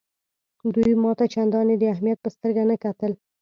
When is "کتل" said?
2.83-3.11